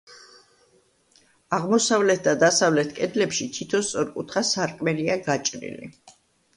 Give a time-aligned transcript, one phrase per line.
[1.57, 5.97] აღმოსავლეთ და დასავლეთ კედლებში თითო სწორკუთხა სარკმელია გაჭრილი.